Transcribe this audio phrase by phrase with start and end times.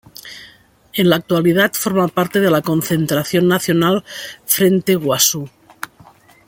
[0.93, 4.03] En la actualidad, forma parte de la Concertación Nacional
[4.47, 5.47] Frente Guasú.